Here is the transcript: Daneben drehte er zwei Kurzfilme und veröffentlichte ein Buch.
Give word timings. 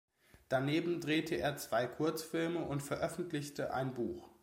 Daneben 0.49 0.99
drehte 0.99 1.35
er 1.35 1.57
zwei 1.57 1.85
Kurzfilme 1.85 2.65
und 2.65 2.81
veröffentlichte 2.81 3.71
ein 3.71 3.93
Buch. 3.93 4.31